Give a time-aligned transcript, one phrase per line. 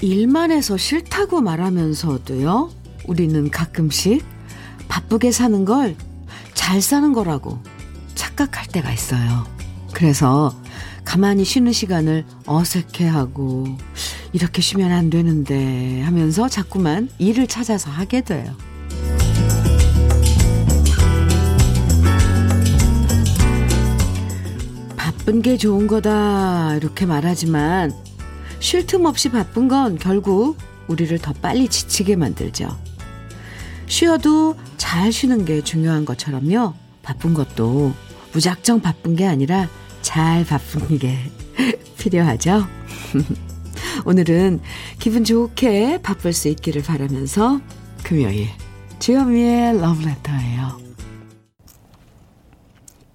[0.00, 2.70] 일만 해서 싫다고 말하면서도요,
[3.06, 4.24] 우리는 가끔씩
[4.88, 5.94] 바쁘게 사는 걸
[6.68, 7.58] 잘 사는 거라고
[8.14, 9.46] 착각할 때가 있어요.
[9.94, 10.54] 그래서
[11.02, 13.64] 가만히 쉬는 시간을 어색해하고
[14.34, 18.54] 이렇게 쉬면 안 되는데 하면서 자꾸만 일을 찾아서 하게 돼요.
[24.98, 27.94] 바쁜 게 좋은 거다 이렇게 말하지만
[28.60, 30.56] 쉴 틈 없이 바쁜 건 결국
[30.88, 32.68] 우리를 더 빨리 지치게 만들죠.
[33.86, 36.74] 쉬어도 잘 쉬는 게 중요한 것처럼요.
[37.02, 37.92] 바쁜 것도
[38.32, 39.68] 무작정 바쁜 게 아니라
[40.02, 41.16] 잘 바쁜 게
[41.98, 42.66] 필요하죠.
[44.04, 44.60] 오늘은
[44.98, 47.60] 기분 좋게 바쁠 수 있기를 바라면서
[48.02, 48.48] 금요일
[48.98, 50.78] 주현미의 러브레터예요.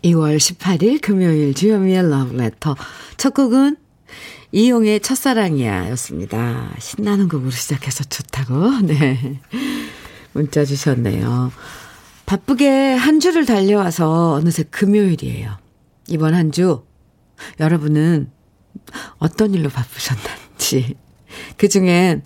[0.04, 2.76] 2월 18일 금요일 주현미의 러브레터
[3.18, 3.78] 첫 곡은
[4.58, 6.70] 이용의 첫사랑이야 였습니다.
[6.78, 9.42] 신나는 곡으로 시작해서 좋다고 네
[10.32, 11.52] 문자 주셨네요.
[12.28, 15.58] 바쁘게 한 주를 달려와서 어느새 금요일이에요.
[16.08, 16.84] 이번 한 주
[17.60, 18.30] 여러분은
[19.18, 20.98] 어떤 일로 바쁘셨는지
[21.58, 22.24] 그 중엔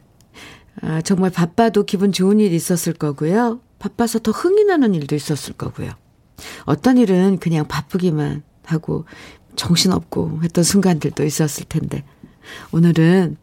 [0.82, 3.62] 아, 정말 바빠도 기분 좋은 일이 있었을 거고요.
[3.80, 5.92] 바빠서 더 흥이 나는 일도 있었을 거고요.
[6.66, 9.06] 어떤 일은 그냥 바쁘기만 하고
[9.56, 12.04] 정신없고 했던 순간들도 있었을 텐데
[12.72, 13.38] 오늘은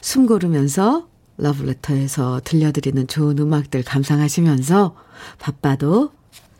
[0.00, 4.94] 숨 고르면서 러브레터에서 들려드리는 좋은 음악들 감상하시면서
[5.38, 6.12] 바빠도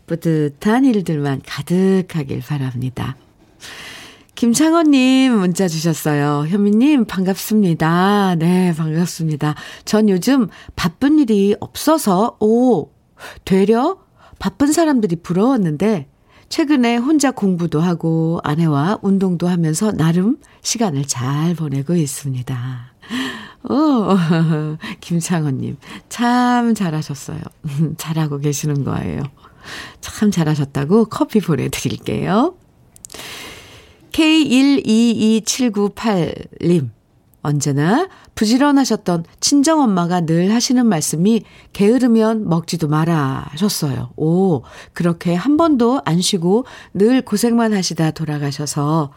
[0.07, 3.17] 뿌듯한 일들만 가득하길 바랍니다.
[4.35, 6.47] 김창원님 문자 주셨어요.
[6.49, 8.37] 현미님 반갑습니다.
[8.39, 9.55] 네, 반갑습니다.
[9.85, 12.91] 전 요즘 바쁜 일이 없어서, 오,
[13.45, 13.99] 되려
[14.39, 16.09] 바쁜 사람들이 부러웠는데,
[16.51, 22.93] 최근에 혼자 공부도 하고 아내와 운동도 하면서 나름 시간을 잘 보내고 있습니다.
[23.71, 24.17] 오,
[25.01, 25.77] 김창원님,
[26.09, 27.39] 참 잘하셨어요.
[27.97, 29.23] 잘하고 계시는 거예요.
[30.01, 32.57] 참 잘하셨다고 커피 보내드릴게요.
[34.11, 36.91] K122798님,
[37.43, 41.43] 언제나 부지런하셨던 친정엄마가 늘 하시는 말씀이
[41.73, 44.11] 게으르면 먹지도 마라 하셨어요.
[44.17, 44.63] 오,
[44.93, 46.65] 그렇게 한 번도 안 쉬고
[46.95, 49.13] 늘 고생만 하시다 돌아가셔서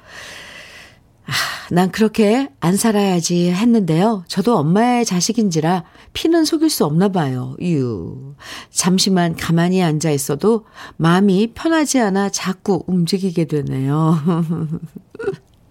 [1.25, 1.31] 아,
[1.71, 4.25] 난 그렇게 안 살아야지 했는데요.
[4.27, 7.55] 저도 엄마의 자식인지라 피는 속일 수 없나 봐요.
[7.61, 8.35] 유.
[8.69, 10.65] 잠시만 가만히 앉아 있어도
[10.97, 14.19] 마음이 편하지 않아 자꾸 움직이게 되네요.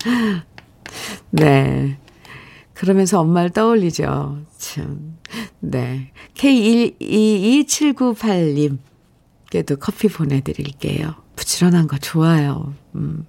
[1.31, 1.99] 네.
[2.83, 4.39] 그러면서 엄마를 떠올리죠.
[4.59, 5.17] 참.
[5.61, 6.11] 네.
[6.35, 8.79] K122798님
[9.51, 11.15] 께도 커피 보내드릴게요.
[11.37, 12.75] 부지런한 거 좋아요.
[12.97, 13.25] 음.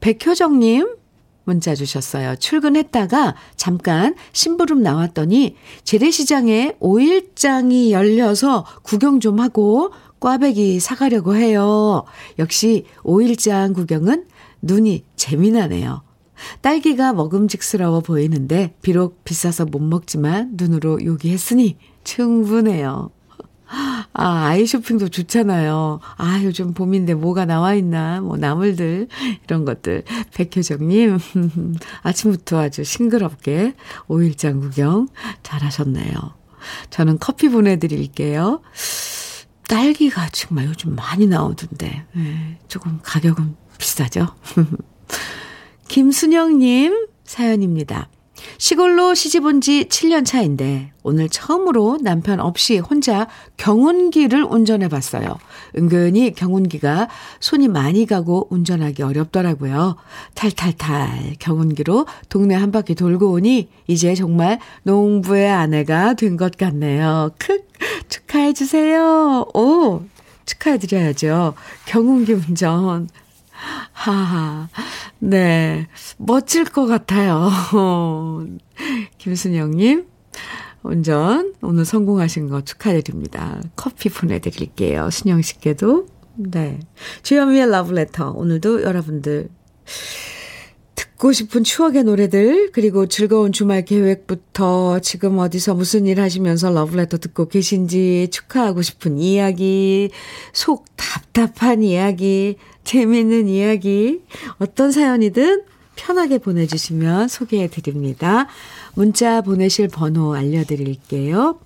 [0.00, 0.96] 백효정님,
[1.44, 2.36] 문자 주셨어요.
[2.36, 12.04] 출근했다가 잠깐 심부름 나왔더니 재래시장에 오일장이 열려서 구경 좀 하고 꽈배기 사가려고 해요.
[12.38, 14.26] 역시 오일장 구경은
[14.60, 16.02] 눈이 재미나네요.
[16.60, 23.10] 딸기가 먹음직스러워 보이는데 비록 비싸서 못 먹지만 눈으로 요기했으니 충분해요.
[24.12, 26.00] 아, 아이 쇼핑도 좋잖아요.
[26.16, 29.06] 아, 요즘 봄인데 뭐가 나와 있나, 뭐, 나물들,
[29.44, 30.02] 이런 것들.
[30.34, 31.18] 백효정 님,
[32.02, 33.74] 아침부터 아주 싱그럽게
[34.08, 35.08] 오일장 구경
[35.44, 36.12] 잘하셨네요.
[36.90, 38.60] 저는 커피 보내 드릴게요.
[39.68, 44.26] 딸기가 정말 요즘 많이 나오던데, 네, 조금 가격은 비싸죠?
[45.90, 48.08] 김순영님 사연입니다.
[48.58, 55.36] 시골로 시집 온 지 7년 차인데 오늘 처음으로 남편 없이 혼자 경운기를 운전해 봤어요.
[55.76, 57.08] 은근히 경운기가
[57.40, 59.96] 손이 많이 가고 운전하기 어렵더라고요.
[60.34, 67.32] 탈탈탈 경운기로 동네 한 바퀴 돌고 오니 이제 정말 농부의 아내가 된 것 같네요.
[67.36, 67.62] 크
[68.08, 69.44] 축하해 주세요.
[69.54, 70.02] 오
[70.46, 71.54] 축하해 드려야죠.
[71.86, 73.08] 경운기 운전.
[73.92, 74.68] 하하.
[75.18, 75.86] 네.
[76.16, 77.50] 멋질 것 같아요.
[79.18, 80.06] 김순영님,
[80.82, 83.60] 운전 오늘 성공하신 거 축하드립니다.
[83.76, 85.10] 커피 보내드릴게요.
[85.10, 86.06] 순영 씨께도.
[86.36, 86.80] 네.
[87.22, 88.32] 주현미의 러브레터.
[88.32, 89.48] 오늘도 여러분들
[90.94, 97.48] 듣고 싶은 추억의 노래들, 그리고 즐거운 주말 계획부터 지금 어디서 무슨 일 하시면서 러브레터 듣고
[97.48, 100.10] 계신지 축하하고 싶은 이야기,
[100.54, 102.56] 속 답답한 이야기,
[102.90, 104.20] 재미있는 이야기,
[104.58, 105.62] 어떤 사연이든
[105.94, 108.48] 편하게 보내주시면 소개해 드립니다.
[108.94, 111.60] 문자 보내실 번호 알려드릴게요.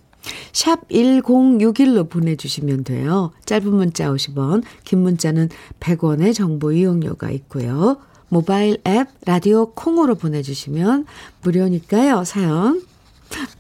[0.53, 3.33] 샵 1061로 보내주시면 돼요.
[3.47, 5.49] 짧은 문자 50원, 긴 문자는
[5.81, 7.97] 100원의 정보 이용료가 있고요.
[8.29, 11.07] 모바일 앱 라디오 콩으로 보내주시면
[11.43, 12.25] 무료니까요.
[12.25, 12.83] 사연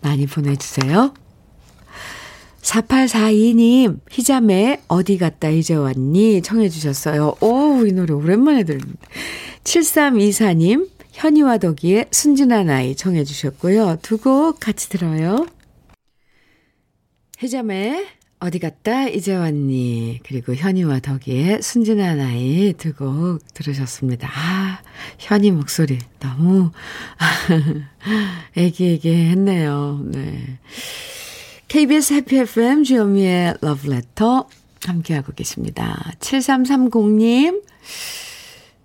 [0.03, 1.15] 많이 보내주세요.
[2.65, 6.41] 4842님, 희자매, 어디 갔다 이제 왔니?
[6.43, 7.37] 청해주셨어요.
[7.41, 9.07] 오, 이 노래 오랜만에 들립니다.
[9.65, 13.99] 7324님, 현이와 덕이의 순진한 아이 청해주셨고요.
[14.03, 15.47] 두 곡 같이 들어요.
[17.39, 18.07] 희자매,
[18.41, 20.21] 어디 갔다 이제 왔니?
[20.25, 24.27] 그리고 현이와 덕이의 순진한 아이 두 곡 들으셨습니다.
[24.33, 24.81] 아,
[25.19, 26.71] 현이 목소리 너무
[28.57, 30.01] 애기애기 했네요.
[30.07, 30.59] 네.
[31.75, 34.47] KBS 해피 FM 주현미의 러브레터
[34.87, 36.13] 함께하고 계십니다.
[36.21, 37.65] 7330님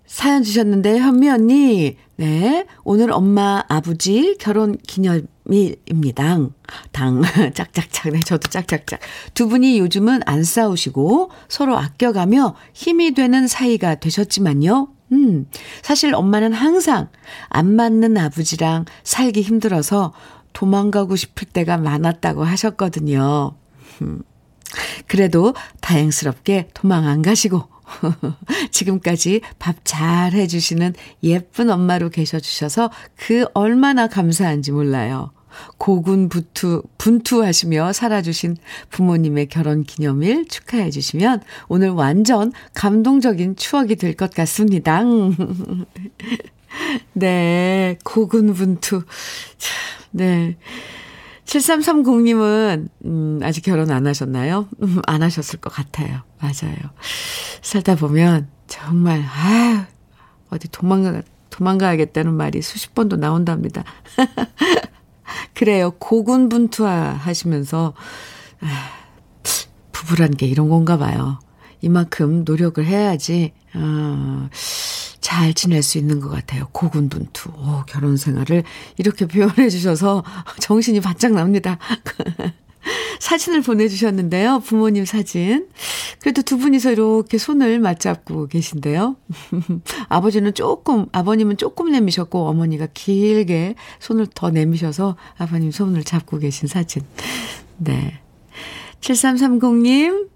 [0.06, 6.48] 사연 주셨는데 현미 언니 네 오늘 엄마 아버지 결혼 기념일입니다.
[6.90, 7.22] 당
[7.54, 8.98] 짝짝짝 네 저도 짝짝짝
[9.34, 14.88] 두 분이 요즘은 안 싸우시고 서로 아껴가며 힘이 되는 사이가 되셨지만요.
[15.12, 15.46] 음
[15.82, 17.08] 사실 엄마는 항상
[17.50, 20.12] 안 맞는 아버지랑 살기 힘들어서
[20.52, 23.54] 도망가고 싶을 때가 많았다고 하셨거든요.
[24.02, 24.22] 음,
[25.06, 27.64] 그래도 다행스럽게 도망 안 가시고
[28.70, 30.94] 지금까지 밥 잘 해주시는
[31.24, 35.32] 예쁜 엄마로 계셔주셔서 그 얼마나 감사한지 몰라요.
[35.78, 38.56] 고군분투, 분투하시며 살아주신
[38.90, 45.02] 부모님의 결혼 기념일 축하해 주시면 오늘 완전 감동적인 추억이 될 것 같습니다.
[47.12, 49.02] 네, 고군분투.
[50.12, 50.56] 네.
[51.44, 54.68] 7330님은, 음, 아직 결혼 안 하셨나요?
[54.82, 56.22] 음, 안 하셨을 것 같아요.
[56.40, 56.76] 맞아요.
[57.60, 59.88] 살다 보면, 정말, 아
[60.48, 63.82] 어디 도망가, 도망가야겠다는 말이 수십 번도 나온답니다.
[65.54, 65.90] 그래요.
[65.98, 67.94] 고군분투하 하시면서,
[68.60, 68.90] 아,
[69.90, 71.40] 부부란 게 이런 건가 봐요.
[71.82, 74.48] 이만큼 노력을 해야지, 어,
[75.20, 76.68] 잘 지낼 수 있는 것 같아요.
[76.72, 77.50] 고군분투.
[77.50, 78.64] 오, 결혼 생활을
[78.96, 80.24] 이렇게 표현해 주셔서
[80.60, 81.78] 정신이 바짝 납니다.
[83.20, 84.60] 사진을 보내주셨는데요.
[84.60, 85.68] 부모님 사진.
[86.20, 89.16] 그래도 두 분이서 이렇게 손을 맞잡고 계신데요.
[90.08, 97.02] 아버지는 조금, 아버님은 조금 내미셨고, 어머니가 길게 손을 더 내미셔서 아버님 손을 잡고 계신 사진.
[97.76, 98.20] 네.
[99.00, 100.28] 7330님,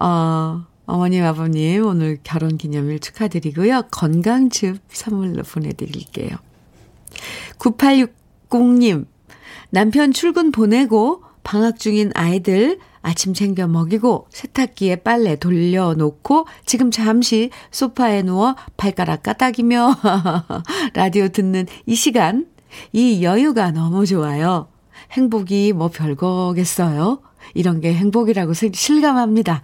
[0.00, 3.82] 어, 어머님, 아버님, 오늘 결혼 기념일 축하드리고요.
[3.90, 6.36] 건강즙 선물로 보내드릴게요.
[7.58, 9.06] 9860님,
[9.70, 18.22] 남편 출근 보내고 방학 중인 아이들 아침 챙겨 먹이고 세탁기에 빨래 돌려놓고 지금 잠시 소파에
[18.22, 19.96] 누워 발가락 까닥이며
[20.94, 22.46] 라디오 듣는 이 시간,
[22.92, 24.68] 이 여유가 너무 좋아요.
[25.12, 27.20] 행복이 뭐 별거겠어요?
[27.54, 29.62] 이런 게 행복이라고 실감합니다.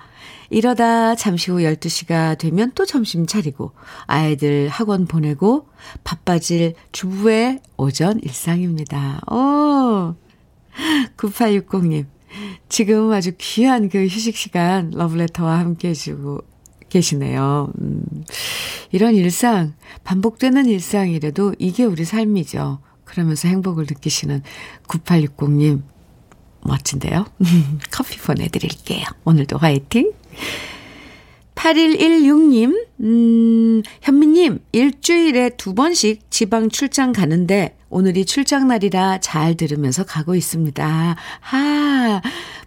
[0.53, 3.73] 이러다 잠시 후 12시가 되면 또 점심 차리고
[4.07, 5.67] 아이들 학원 보내고
[6.05, 9.23] 바빠질 주부의 오전 일상입니다.
[9.33, 10.15] 오!
[11.17, 12.05] 9860님.
[12.69, 16.41] 지금 아주 귀한 그 휴식 시간 러브레터와 함께 해주고
[16.91, 17.73] 계시네요.
[17.81, 18.05] 음,
[18.91, 19.73] 이런 일상,
[20.05, 22.81] 반복되는 일상이라도 이게 우리 삶이죠.
[23.05, 24.43] 그러면서 행복을 느끼시는
[24.87, 25.83] 9860님,
[26.61, 27.25] 멋진데요?
[27.91, 29.05] 커피 보내드릴게요.
[29.25, 30.13] 오늘도 화이팅!
[31.55, 40.35] 8116님, 음, 현미님, 일주일에 두 번씩 지방 출장 가는데 오늘이 출장 날이라 잘 들으면서 가고
[40.35, 41.17] 있습니다.
[41.41, 42.23] 하,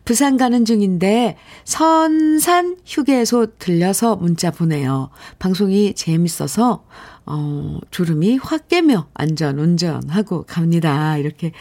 [0.06, 5.10] 부산 가는 중인데 선산 휴게소 들려서 문자 보내요.
[5.40, 6.86] 방송이 재밌어서
[7.28, 11.18] 어, 졸음이 확 깨며 안전 운전하고 갑니다.
[11.18, 11.52] 이렇게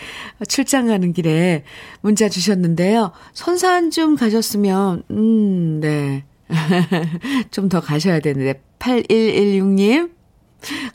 [0.48, 1.64] 출장 가는 길에
[2.02, 3.12] 문자 주셨는데요.
[3.32, 6.24] 선산 좀 가셨으면 음, 네.
[7.50, 10.12] 좀 더 가셔야 되는데 8116님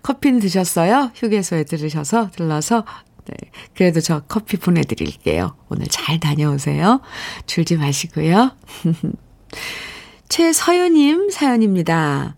[0.03, 1.11] 커피는 드셨어요?
[1.15, 2.85] 휴게소에 들으셔서 들러서
[3.25, 3.35] 네.
[3.75, 5.55] 그래도 저 커피 보내드릴게요.
[5.69, 7.01] 오늘 잘 다녀오세요.
[7.45, 8.51] 줄지 마시고요.
[10.29, 12.35] 최서연님 사연입니다.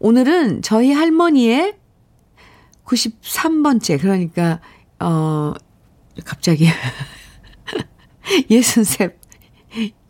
[0.00, 1.76] 오늘은 저희 할머니의
[2.86, 4.60] 93번째, 그러니까,
[4.98, 5.52] 어,
[6.24, 6.66] 갑자기,
[8.50, 9.16] 예순셋,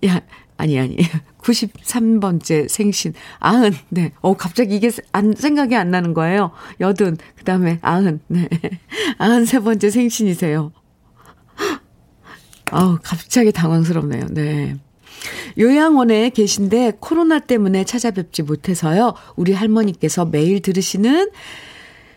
[0.06, 0.20] 야,
[0.56, 0.96] 아니, 아니.
[1.38, 4.12] 93번째 생신, 아흔, 네.
[4.20, 6.52] 어, 갑자기 이게 안, 생각이 안 나는 거예요.
[6.78, 8.48] 여든, 그 다음에 아흔, 네.
[9.18, 10.72] 아흔 세 번째 생신이세요.
[12.70, 14.26] 아우, 갑자기 당황스럽네요.
[14.30, 14.76] 네.
[15.58, 19.14] 요양원에 계신데 코로나 때문에 찾아뵙지 못해서요.
[19.36, 21.30] 우리 할머니께서 매일 들으시는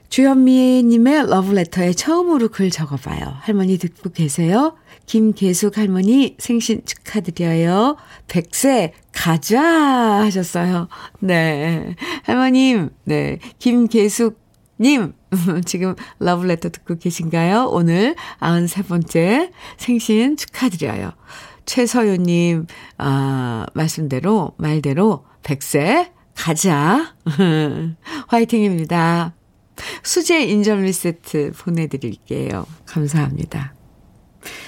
[0.09, 3.33] 주현미님의 러브레터에 처음으로 글 적어봐요.
[3.39, 4.75] 할머니 듣고 계세요?
[5.07, 7.97] 김계숙 할머니 생신 축하드려요.
[8.27, 10.87] 100세 가자 하셨어요.
[11.19, 11.95] 네.
[12.23, 13.39] 할머님, 네.
[13.57, 14.39] 김계숙
[14.79, 15.13] 님,
[15.65, 17.69] 지금 러브레터 듣고 계신가요?
[17.71, 21.11] 오늘 93번째 생신 축하드려요.
[21.65, 22.67] 최서윤님,
[22.97, 27.15] 아, 말씀대로, 말대로, 백세, 가자.
[28.27, 29.33] 화이팅입니다.
[30.03, 32.65] 수제 인절미 세트 보내드릴게요.
[32.85, 33.73] 감사합니다.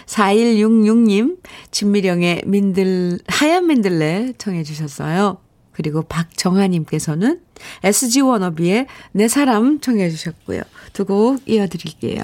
[0.06, 1.38] 4166님,
[1.72, 5.38] 진미령의 민들, 하얀 민들레 청해주셨어요.
[5.72, 7.42] 그리고 박정아님께서는
[7.84, 10.62] SG 워너비의 내 사람 청해주셨고요.
[10.94, 12.24] 두 곡 이어드릴게요.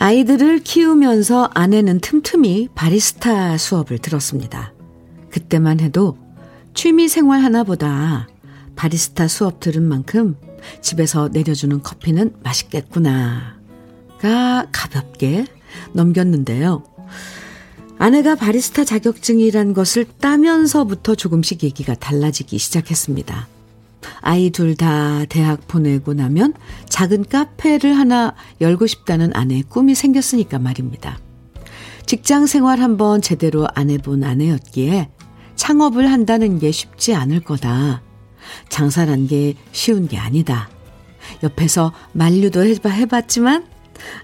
[0.00, 4.72] 아이들을 키우면서 아내는 틈틈이 바리스타 수업을 들었습니다.
[5.28, 6.16] 그때만 해도
[6.72, 8.28] 취미 생활 하나보다
[8.76, 10.36] 바리스타 수업 들은 만큼
[10.80, 13.48] 집에서 내려주는 커피는 맛있겠구나가
[14.70, 15.46] 가볍게
[15.94, 16.84] 넘겼는데요.
[17.98, 23.48] 아내가 바리스타 자격증이란 것을 따면서부터 조금씩 얘기가 달라지기 시작했습니다.
[24.20, 26.54] 아이 둘 다 대학 보내고 나면
[26.88, 31.18] 작은 카페를 하나 열고 싶다는 아내의 꿈이 생겼으니까 말입니다.
[32.06, 35.10] 직장 생활 한번 제대로 안 해본 아내였기에
[35.56, 38.02] 창업을 한다는 게 쉽지 않을 거다.
[38.68, 40.70] 장사란 게 쉬운 게 아니다.
[41.42, 43.66] 옆에서 만류도 해봤지만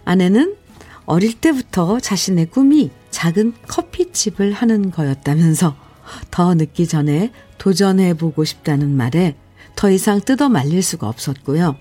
[0.04, 0.56] 아내는
[1.04, 5.76] 어릴 때부터 자신의 꿈이 작은 커피집을 하는 거였다면서
[6.30, 9.36] 더 늦기 전에 도전해보고 싶다는 말에
[9.76, 11.76] 더 이상 뜯어 말릴 수가 없었고요.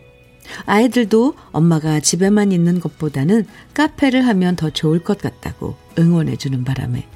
[0.65, 7.07] 아이들도 엄마가 집에만 있는 것보다는 카페를 하면 더 좋을 것 같다고 응원해주는 바람에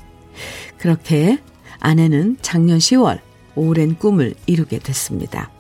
[0.77, 1.39] 그렇게
[1.79, 3.19] 아내는 작년 10월
[3.55, 5.51] 오랜 꿈을 이루게 됐습니다.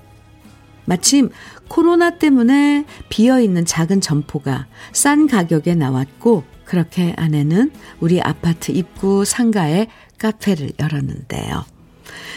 [0.85, 1.29] 마침
[1.67, 10.71] 코로나 때문에 비어있는 작은 점포가 싼 가격에 나왔고 그렇게 아내는 우리 아파트 입구 상가에 카페를
[10.79, 11.65] 열었는데요.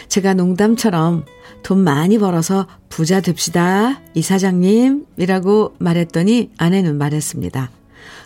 [0.09, 1.25] 제가 농담처럼
[1.63, 4.01] 돈 많이 벌어서 부자 됩시다.
[4.13, 7.69] 이사장님 이라고 말했더니 아내는 말했습니다.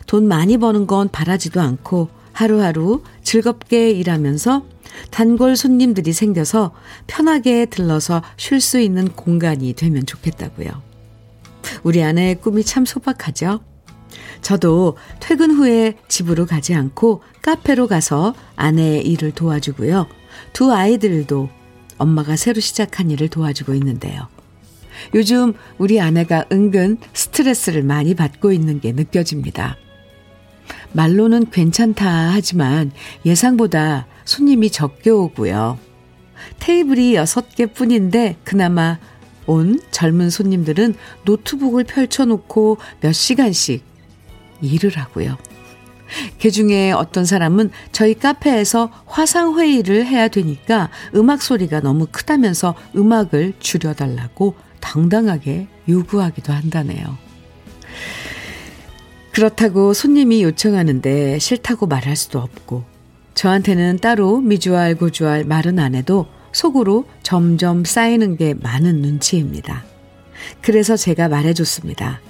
[0.08, 4.66] 돈 많이 버는 건 바라지도 않고 하루하루 즐겁게 일하면서
[5.12, 6.72] 단골 손님들이 생겨서
[7.08, 10.70] 편하게 들러서 쉴 수 있는 공간이 되면 좋겠다고요.
[11.84, 13.60] 우리 아내의 꿈이 참 소박하죠?
[14.42, 20.08] 저도 퇴근 후에 집으로 가지 않고 카페로 가서 아내의 일을 도와주고요.
[20.54, 21.50] 두 아이들도
[21.98, 24.28] 엄마가 새로 시작한 일을 도와주고 있는데요.
[25.14, 29.78] 요즘 우리 아내가 은근 스트레스를 많이 받고 있는 게 느껴집니다.
[30.94, 32.92] 말로는 괜찮다 하지만
[33.26, 35.78] 예상보다 손님이 적게 오고요.
[36.60, 38.98] 테이블이 6개 뿐인데 그나마
[39.46, 43.84] 온 젊은 손님들은 노트북을 펼쳐놓고 몇 시간씩
[44.62, 45.38] 일을 하고요.
[46.42, 54.56] 그 중에 어떤 사람은 저희 카페에서 화상회의를 해야 되니까 음악 소리가 너무 크다면서 음악을 줄여달라고
[54.80, 57.18] 당당하게 요구하기도 한다네요.
[59.32, 62.84] 그렇다고 손님이 요청하는데 싫다고 말할 수도 없고,
[63.34, 69.84] 저한테는 따로 미주알 고주알 말은 안 해도 속으로 점점 쌓이는 게 많은 눈치입니다.
[70.62, 72.22] 그래서 제가 말해줬습니다.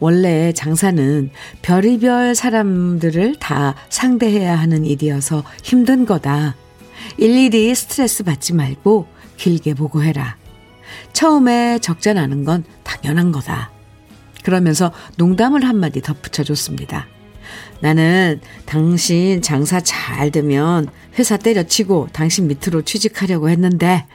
[0.00, 1.30] 원래 장사는
[1.62, 6.56] 별의별 사람들을 다 상대해야 하는 일이어서 힘든 거다.
[7.18, 10.36] 일일이 스트레스 받지 말고 길게 보고 해라.
[11.12, 13.70] 처음에 적자 나는 건 당연한 거다.
[14.42, 17.06] 그러면서 농담을 한마디 덧붙여줬습니다.
[17.80, 20.88] 나는 당신 장사 잘 되면
[21.18, 24.06] 회사 때려치고 당신 밑으로 취직하려고 했는데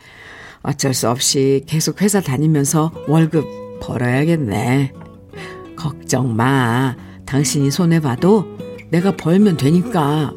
[0.62, 3.46] 어쩔 수 없이 계속 회사 다니면서 월급
[3.82, 5.05] 벌어야겠네.
[5.76, 6.96] 걱정 마.
[7.26, 8.58] 당신이 손해봐도
[8.92, 10.34] 내가 벌면 되니까.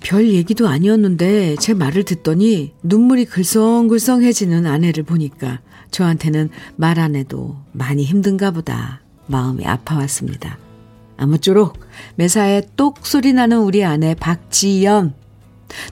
[0.00, 5.60] 별 얘기도 아니었는데 제 말을 듣더니 눈물이 글썽글썽해지는 아내를 보니까
[5.90, 10.58] 저한테는 말 안 해도 많이 힘든가 보다 마음이 아파왔습니다.
[11.16, 11.78] 아무쪼록
[12.16, 15.14] 매사에 똑 소리 나는 우리 아내 박지연.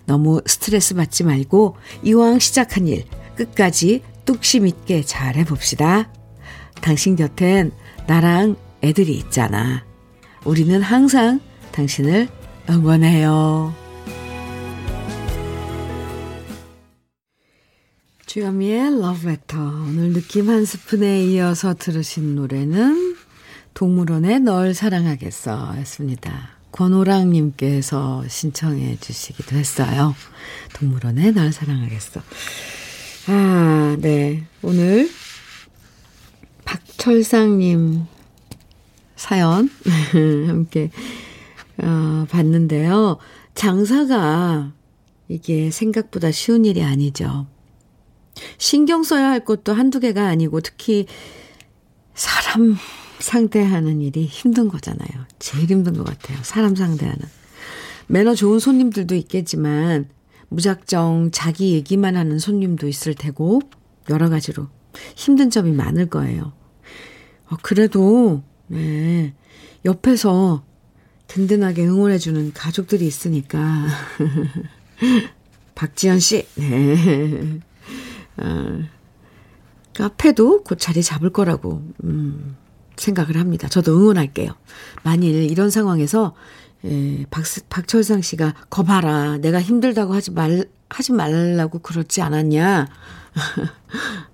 [0.04, 3.04] 너무 스트레스 받지 말고 이왕 시작한 일
[3.36, 6.12] 끝까지 뚝심 있게 잘 해봅시다.
[6.80, 7.72] 당신 곁엔
[8.06, 9.84] 나랑 애들이 있잖아.
[10.44, 11.40] 우리는 항상
[11.72, 12.28] 당신을
[12.68, 13.74] 응원해요.
[18.26, 19.58] 주현미의 러브레터.
[19.58, 23.16] 오늘 느낌 한 스푼에 이어서 들으신 노래는
[23.74, 26.50] 동물원의 널 사랑하겠어 였습니다.
[26.72, 30.14] 권호랑님께서 신청해 주시기도 했어요.
[30.74, 32.22] 동물원의 널 사랑하겠어.
[33.28, 34.44] 아, 네.
[34.62, 35.21] 오늘 박
[37.02, 38.06] 철상님
[39.16, 39.68] 사연
[40.46, 40.92] 함께
[41.78, 43.18] 어, 봤는데요.
[43.56, 44.72] 장사가
[45.26, 47.48] 이게 생각보다 쉬운 일이 아니죠.
[48.56, 51.06] 신경 써야 할 것도 한두 개가 아니고 특히
[52.14, 52.76] 사람
[53.18, 55.26] 상대하는 일이 힘든 거잖아요.
[55.40, 56.38] 제일 힘든 것 같아요.
[56.44, 57.18] 사람 상대하는.
[58.06, 60.08] 매너 좋은 손님들도 있겠지만
[60.50, 63.60] 무작정 자기 얘기만 하는 손님도 있을 테고
[64.08, 64.68] 여러 가지로
[65.16, 66.61] 힘든 점이 많을 거예요.
[67.52, 69.34] 어, 그래도 네,
[69.84, 70.64] 옆에서
[71.26, 73.86] 든든하게 응원해주는 가족들이 있으니까
[75.74, 77.60] 박지연 씨, 네.
[78.38, 78.80] 어,
[79.94, 82.56] 카페도 곧 자리 잡을 거라고 음,
[82.96, 83.68] 생각을 합니다.
[83.68, 84.52] 저도 응원할게요.
[85.02, 86.34] 만일 이런 상황에서
[86.84, 92.88] 예, 박, 박철상 씨가 거 봐라 내가 힘들다고 하지 말 하지 말라고 그렇지 않았냐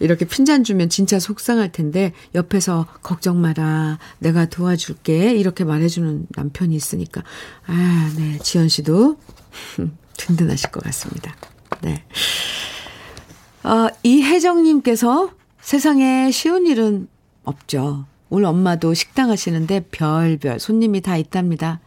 [0.00, 7.22] 이렇게 핀잔 주면 진짜 속상할 텐데 옆에서 걱정 마라 내가 도와줄게 이렇게 말해주는 남편이 있으니까
[7.66, 9.16] 아 네 지연 씨도
[10.16, 11.34] 든든하실 것 같습니다.
[11.82, 12.04] 네.
[13.62, 17.08] 어, 이혜정님께서 세상에 쉬운 일은
[17.44, 18.06] 없죠.
[18.30, 21.80] 우리 엄마도 식당 하시는데 별별 손님이 다 있답니다.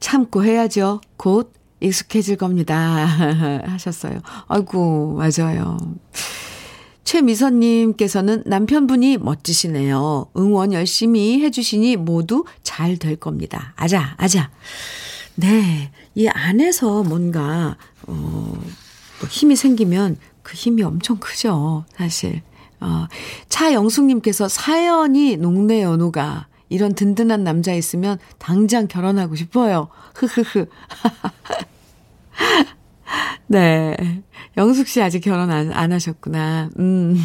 [0.00, 1.00] 참고 해야죠.
[1.16, 2.74] 곧 익숙해질 겁니다.
[3.66, 4.20] 하셨어요.
[4.48, 5.78] 아이고, 맞아요.
[7.06, 10.26] 최미선님께서는 남편분이 멋지시네요.
[10.36, 13.72] 응원 열심히 해주시니 모두 잘 될 겁니다.
[13.76, 14.50] 아자, 아자.
[15.36, 15.92] 네.
[16.14, 18.52] 이 안에서 뭔가, 어,
[19.28, 21.84] 힘이 생기면 그 힘이 엄청 크죠.
[21.96, 22.42] 사실.
[22.80, 23.06] 어,
[23.48, 29.88] 차영숙님께서 사연이 녹네연우가 이런 든든한 남자 있으면 당장 결혼하고 싶어요.
[30.14, 30.66] 흐흐흐.
[33.46, 34.22] 네.
[34.56, 36.70] 영숙 씨 아직 결혼 안, 안 하셨구나.
[36.78, 37.16] 음.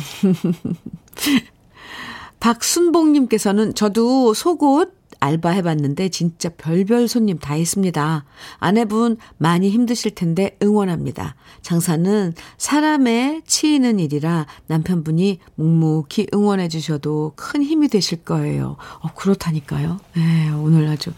[2.40, 8.26] 박순봉님께서는 저도 속옷 알바 해봤는데 진짜 별별 손님 다 있습니다.
[8.58, 11.36] 아내분 많이 힘드실 텐데 응원합니다.
[11.62, 18.78] 장사는 사람에 치이는 일이라 남편분이 묵묵히 응원해 주셔도 큰 힘이 되실 거예요.
[19.00, 20.00] 어, 그렇다니까요.
[20.16, 21.12] 네, 오늘 아주,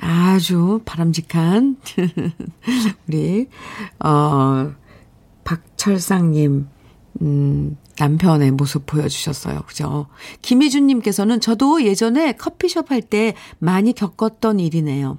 [0.00, 1.76] 아주 바람직한
[3.06, 3.46] 우리,
[4.00, 4.72] 어,
[5.44, 6.68] 박철상님,
[7.22, 9.62] 음, 남편의 모습 보여주셨어요.
[9.66, 10.06] 그죠?
[10.42, 15.18] 김희준님께서는 저도 예전에 커피숍 할 때 많이 겪었던 일이네요.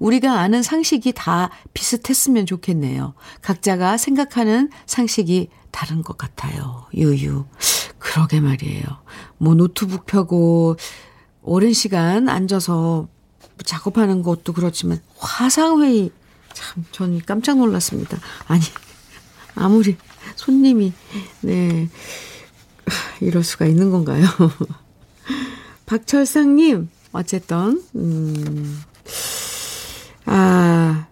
[0.00, 3.14] 우리가 아는 상식이 다 비슷했으면 좋겠네요.
[3.40, 6.86] 각자가 생각하는 상식이 다른 것 같아요.
[6.94, 7.46] 유유.
[7.98, 8.84] 그러게 말이에요.
[9.38, 10.76] 뭐 노트북 펴고
[11.42, 13.08] 오랜 시간 앉아서
[13.64, 16.10] 작업하는 것도 그렇지만 화상회의
[16.52, 18.18] 참 저는 깜짝 놀랐습니다.
[18.48, 18.62] 아니
[19.60, 19.96] 아무리
[20.36, 20.92] 손님이,
[21.42, 21.88] 네.
[23.20, 24.24] 이럴 수가 있는 건가요?
[25.86, 28.80] 박철상님, 어쨌든, 음,
[30.24, 31.06] 아,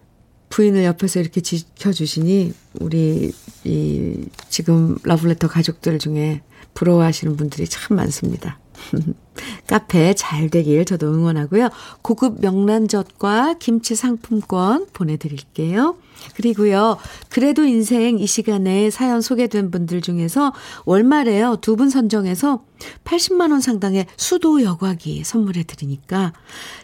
[0.48, 3.32] 부인을 옆에서 이렇게 지켜주시니, 우리,
[3.64, 6.42] 이, 지금 러블레터 가족들 중에
[6.74, 8.58] 부러워하시는 분들이 참 많습니다.
[9.66, 11.68] 카페 잘 되길 저도 응원하고요.
[12.02, 15.96] 고급 명란젓과 김치 상품권 보내드릴게요.
[16.34, 20.52] 그리고요, 그래도 인생 이 시간에 사연 소개된 분들 중에서
[20.84, 22.64] 월말에요, 두 분 선정해서
[23.04, 26.32] 80만원 상당의 수도 여과기 선물해 드리니까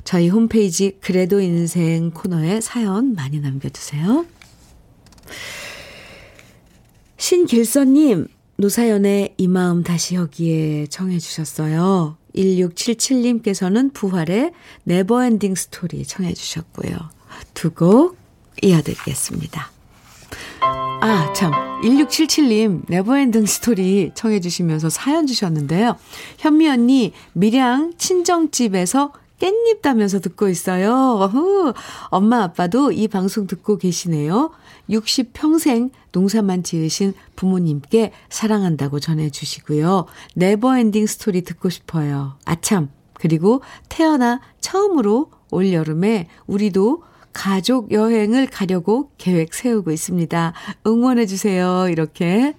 [0.04, 4.24] 저희 홈페이지 그래도 인생 코너에 사연 많이 남겨주세요.
[7.16, 12.16] 신길선님, 노사연의 이 마음 다시 여기에 청해 주셨어요.
[12.36, 14.52] 1677님께서는 부활의
[14.84, 16.96] Never Ending Story 청해 주셨고요.
[17.54, 18.16] 두 곡
[18.62, 19.70] 이어드리겠습니다.
[21.00, 21.52] 아, 참.
[21.82, 25.96] 1677님, Never Ending Story 청해 주시면서 사연 주셨는데요.
[26.38, 30.92] 현미 언니, 밀양 친정집에서 깻잎 따면서 듣고 있어요.
[30.94, 31.74] 어후,
[32.08, 34.52] 엄마 아빠도 이 방송 듣고 계시네요.
[34.88, 40.06] 60평생 농사만 지으신 부모님께 사랑한다고 전해주시고요.
[40.36, 42.38] Never Ending Story 듣고 싶어요.
[42.44, 42.88] 아참.
[43.14, 50.52] 그리고 태어나 처음으로 올 여름에 우리도 가족 여행을 가려고 계획 세우고 있습니다.
[50.86, 51.88] 응원해주세요.
[51.90, 52.54] 이렇게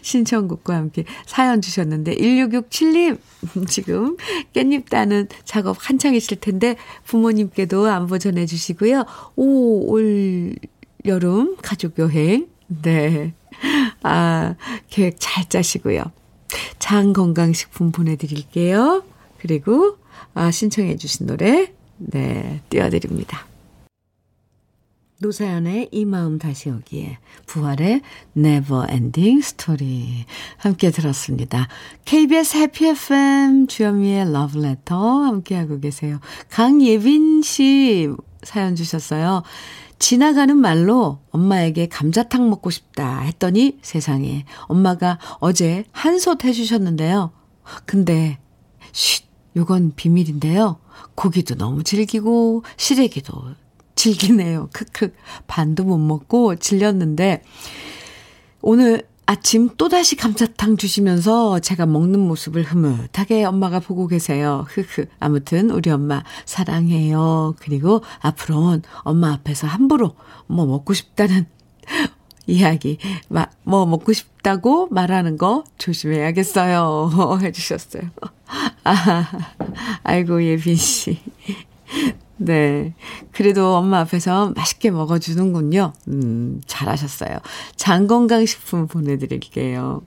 [0.00, 3.18] 신청곡과 함께 사연 주셨는데 1667님
[3.68, 4.16] 지금
[4.54, 9.04] 깻잎 따는 작업 한창이실 텐데 부모님께도 안부 전해 주시고요.
[9.36, 10.54] 오, 올
[11.04, 12.48] 여름 가족 여행
[12.82, 13.34] 네.
[14.02, 14.54] 아,
[14.88, 16.02] 계획 잘 짜시고요.
[16.78, 19.04] 장 건강식품 보내드릴게요.
[19.38, 19.98] 그리고,
[20.34, 23.46] 아, 신청해주신 노래, 네, 띄워드립니다.
[25.18, 28.02] 노사연의 이 마음 다시 오기에 부활의
[28.36, 30.26] Never Ending Story
[30.58, 31.68] 함께 들었습니다.
[32.04, 36.20] KBS 해피 FM 주현미의 Love Letter 함께하고 계세요.
[36.50, 38.10] 강예빈 씨
[38.42, 39.42] 사연 주셨어요.
[39.98, 47.32] 지나가는 말로 엄마에게 감자탕 먹고 싶다 했더니 세상에 엄마가 어제 한솥 해주셨는데요.
[47.86, 48.38] 근데
[48.92, 49.24] 쉿,
[49.56, 50.78] 요건 비밀인데요.
[51.14, 53.54] 고기도 너무 질기고 시래기도
[53.94, 54.68] 질기네요.
[54.72, 55.12] 크크
[55.46, 57.42] 반도 못 먹고 질렸는데
[58.60, 64.66] 오늘 아침 또다시 감자탕 주시면서 제가 먹는 모습을 흐뭇하게 엄마가 보고 계세요.
[64.68, 65.06] 흐흐.
[65.18, 67.54] 아무튼 우리 엄마 사랑해요.
[67.58, 70.14] 그리고 앞으로는 엄마 앞에서 함부로
[70.46, 71.46] 뭐 먹고 싶다는
[72.46, 72.98] 이야기,
[73.62, 77.38] 뭐 먹고 싶다고 말하는 거 조심해야겠어요.
[77.40, 78.02] 해주셨어요.
[78.84, 79.28] 아,
[80.02, 81.18] 아이고, 예빈 씨.
[82.36, 82.94] 네.
[83.32, 85.92] 그래도 엄마 앞에서 맛있게 먹어주는군요.
[86.08, 87.38] 음, 잘하셨어요.
[87.76, 90.02] 장건강식품 보내드릴게요.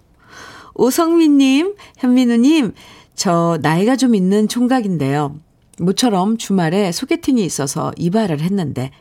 [0.75, 2.73] 오성민님, 현민우님,
[3.15, 5.35] 저 나이가 좀 있는 총각인데요.
[5.79, 8.91] 모처럼 주말에 소개팅이 있어서 이발을 했는데,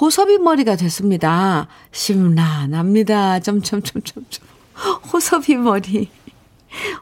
[0.00, 1.66] 호섭이 머리가 됐습니다.
[1.92, 3.40] 심란합니다.
[3.40, 4.46] 점점점점점.
[5.12, 6.08] 호섭이 머리.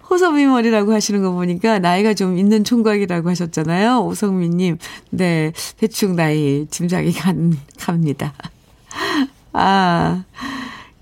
[0.09, 4.00] 호섭이 머리라고 하시는 거 보니까 나이가 좀 있는 총각이라고 하셨잖아요.
[4.00, 4.78] 오성민님.
[5.11, 5.52] 네.
[5.78, 8.33] 대충 나이 짐작이 간, 갑니다.
[9.52, 10.24] 아.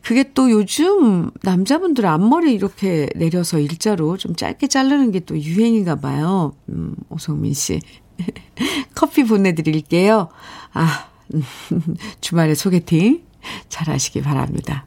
[0.02, 6.54] 그게 또 요즘 남자분들 앞머리 이렇게 내려서 일자로 좀 짧게 자르는 게 또 유행인가 봐요.
[6.68, 7.80] 음, 오성민 씨.
[8.94, 10.28] 커피 보내드릴게요.
[10.72, 11.08] 아,
[12.20, 13.22] 주말에 소개팅
[13.68, 14.86] 잘 하시기 바랍니다.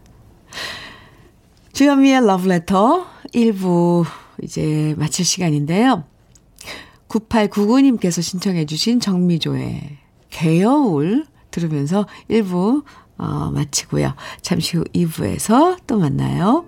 [1.73, 4.05] 주현미의 러브레터 1부
[4.41, 6.03] 이제 마칠 시간인데요.
[7.07, 9.97] 9899님께서 신청해 주신 정미조의
[10.29, 12.83] 개여울 들으면서 1부
[13.17, 14.13] 어, 마치고요.
[14.41, 16.65] 잠시 후 2부에서 또 만나요.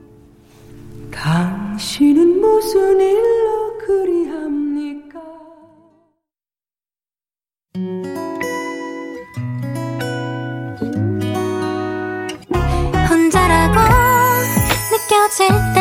[1.11, 5.19] 당신은 무슨 일로 그리합니까?
[13.09, 13.79] 혼자라고
[14.91, 15.80] 느껴질 때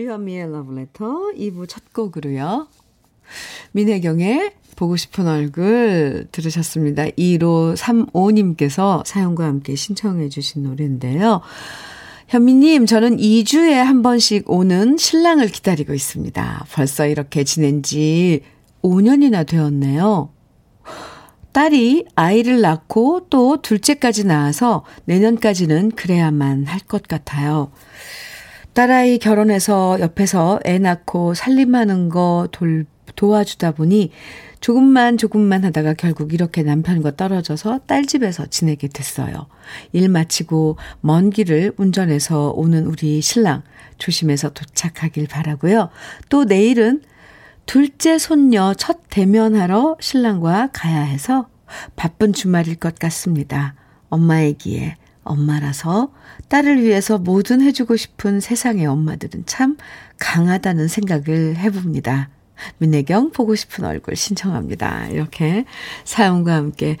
[0.00, 2.68] 주현미의 러브레터 2부 첫 곡으로요.
[3.72, 7.04] 민혜경의 보고 싶은 얼굴 들으셨습니다.
[7.04, 11.42] 1535님께서 사연과 함께 신청해 주신 노래인데요.
[12.28, 16.64] 현미님, 저는 2주에 한 번씩 오는 신랑을 기다리고 있습니다.
[16.72, 18.40] 벌써 이렇게 지낸 지
[18.82, 20.30] 5년이나 되었네요.
[21.52, 27.70] 딸이 아이를 낳고 또 둘째까지 낳아서 내년까지는 그래야만 할 것 같아요.
[28.72, 34.10] 딸아이 결혼해서 옆에서 애 낳고 살림하는 거 돌, 도와주다 보니
[34.60, 39.46] 조금만 조금만 하다가 결국 이렇게 남편과 떨어져서 딸 집에서 지내게 됐어요.
[39.92, 43.62] 일 마치고 먼 길을 운전해서 오는 우리 신랑
[43.98, 45.88] 조심해서 도착하길 바라고요.
[46.28, 47.02] 또 내일은
[47.66, 51.48] 둘째 손녀 첫 대면하러 신랑과 가야 해서
[51.96, 53.74] 바쁜 주말일 것 같습니다.
[54.08, 56.12] 엄마이기에 엄마라서
[56.48, 59.76] 딸을 위해서 뭐든 해주고 싶은 세상의 엄마들은 참
[60.18, 62.30] 강하다는 생각을 해봅니다.
[62.78, 65.08] 민혜경 보고 싶은 얼굴 신청합니다.
[65.08, 65.64] 이렇게
[66.04, 66.96] 사연과 함께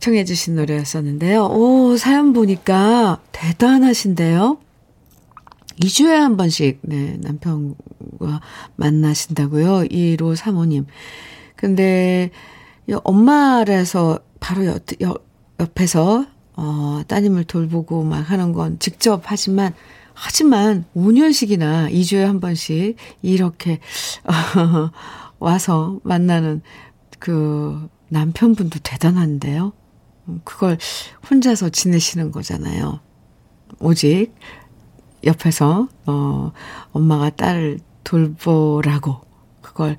[0.00, 1.44] 청해 주신 노래였었는데요.
[1.46, 4.58] 오, 사연 보니까 대단하신데요.
[5.80, 8.40] 2주에 한 번씩, 네, 남편과
[8.76, 9.88] 만나신다고요.
[9.88, 10.86] 1호 사모님.
[11.56, 12.30] 근데,
[13.04, 15.26] 엄마라서 바로 옆, 옆,
[15.60, 16.26] 옆에서
[16.62, 19.72] 어, 따님을 돌보고 막 하는 건 직접 하지만,
[20.12, 23.80] 하지만 5년씩이나 2주에 한 번씩 이렇게,
[24.24, 24.90] 어,
[25.40, 26.60] 와서 만나는
[27.18, 29.72] 그 남편분도 대단한데요.
[30.44, 30.76] 그걸
[31.30, 33.00] 혼자서 지내시는 거잖아요.
[33.78, 34.34] 오직
[35.24, 36.52] 옆에서, 어,
[36.92, 39.20] 엄마가 딸을 돌보라고
[39.62, 39.96] 그걸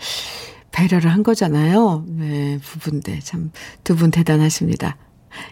[0.72, 2.06] 배려를 한 거잖아요.
[2.08, 3.52] 네, 부부인데 참
[3.84, 4.98] 두 분 대단하십니다.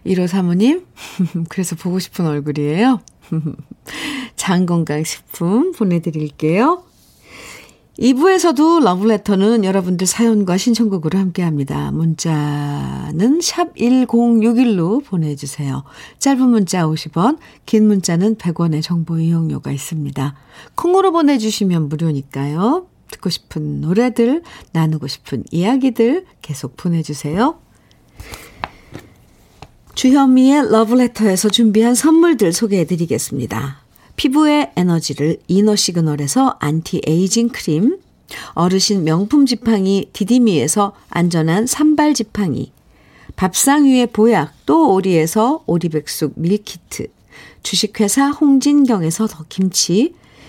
[0.05, 0.85] 1호 사모님,
[1.49, 3.01] 그래서 보고 싶은 얼굴이에요.
[4.35, 6.83] 장건강식품 보내드릴게요.
[7.99, 11.91] 2부에서도 러브레터는 여러분들 사연과 신청곡으로 함께합니다.
[11.91, 15.83] 문자는 샵 1061로 보내주세요.
[16.19, 20.33] 짧은 문자 50원, 긴 문자는 100원의 정보 이용료가 있습니다.
[20.75, 22.87] 콩으로 보내주시면 무료니까요.
[23.11, 27.59] 듣고 싶은 노래들, 나누고 싶은 이야기들 계속 보내주세요.
[29.99, 33.81] 주현미의 러브레터에서 준비한 선물들 소개해드리겠습니다.
[34.15, 37.99] 피부의 에너지를 이너 시그널에서 안티에이징 크림,
[38.53, 42.71] 어르신 명품 지팡이 디디미에서 안전한 삼발 지팡이,
[43.35, 47.07] 밥상 위의 보약 또 오리에서 오리백숙 밀키트,
[47.63, 50.13] 주식회사 홍진경에서 더 김치,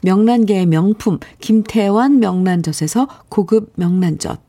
[0.00, 4.40] 명란계의 명품 김태환 명란젓에서 고급 명란젓,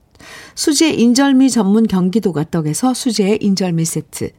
[0.56, 4.32] 수제 인절미 전문 경기도가 떡에서 수제 인절미 세트,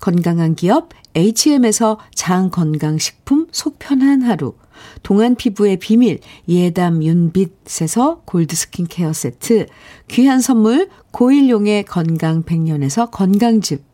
[0.00, 4.54] 건강한 기업 HM에서 장 건강식품 속편한 하루,
[5.02, 9.66] 동안 피부의 비밀 예담 윤빛에서 골드 스킨케어 세트,
[10.08, 13.84] 귀한 선물 고일용의 건강 백년에서 건강즙,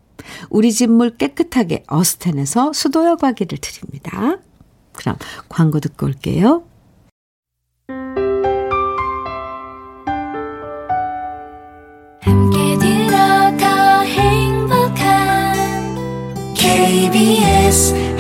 [0.50, 4.38] 우리 집 물 깨끗하게 어스텐에서 수도 여 과기를 드립니다.
[4.92, 5.16] 그럼
[5.48, 6.64] 광고 듣고 올게요.
[16.55, 18.12] KBS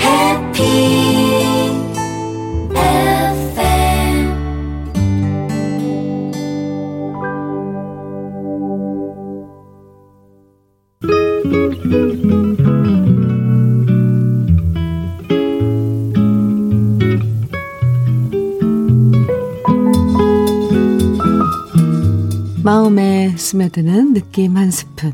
[23.52, 25.12] 스며드는 느낌 한 스푼.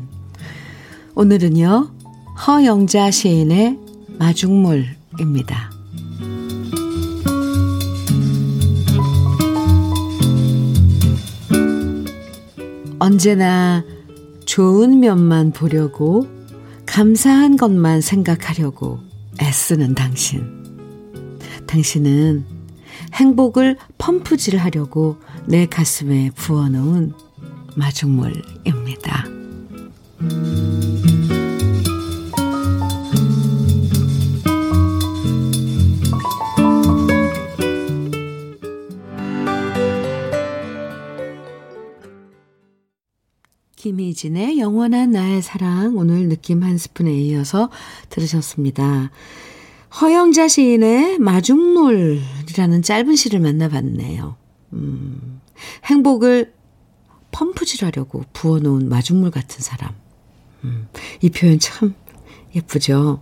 [1.15, 1.91] 오늘은요,
[2.47, 3.77] 허영자 시인의
[4.17, 5.71] 마중물입니다.
[12.99, 13.83] 언제나
[14.45, 16.25] 좋은 면만 보려고,
[16.85, 18.99] 감사한 것만 생각하려고
[19.41, 20.63] 애쓰는 당신.
[21.67, 22.45] 당신은
[23.15, 27.13] 행복을 펌프질 하려고 내 가슴에 부어놓은
[27.79, 29.25] 마중물입니다.
[43.77, 47.69] 김희진의 영원한 나의 사랑 오늘 느낌 한 스푼에 이어서
[48.09, 49.09] 들으셨습니다.
[50.01, 54.35] 허영자 시인의 마중물이라는 짧은 시를 만나봤네요.
[54.73, 55.41] 음,
[55.85, 56.58] 행복을
[57.31, 59.93] 펌프질하려고 부어놓은 마중물 같은 사람.
[60.63, 60.87] 음,
[61.21, 61.95] 이 표현 참
[62.55, 63.21] 예쁘죠?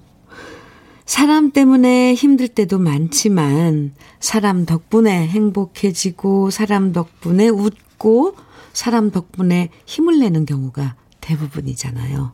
[1.05, 8.35] 사람 때문에 힘들 때도 많지만, 사람 덕분에 행복해지고, 사람 덕분에 웃고,
[8.73, 12.33] 사람 덕분에 힘을 내는 경우가 대부분이잖아요.